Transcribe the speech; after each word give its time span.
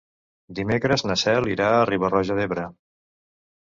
Dimecres 0.59 1.05
na 1.11 1.19
Cel 1.25 1.51
irà 1.53 1.71
a 1.77 1.87
Riba-roja 1.93 2.43
d'Ebre. 2.43 2.69